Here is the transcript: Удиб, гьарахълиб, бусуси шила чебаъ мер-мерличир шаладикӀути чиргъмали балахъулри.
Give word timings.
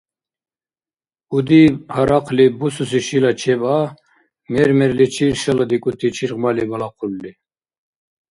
Удиб, 1.35 1.73
гьарахълиб, 1.93 2.53
бусуси 2.59 2.99
шила 3.07 3.31
чебаъ 3.39 3.87
мер-мерличир 4.51 5.33
шаладикӀути 5.41 6.07
чиргъмали 6.15 6.63
балахъулри. 6.69 7.31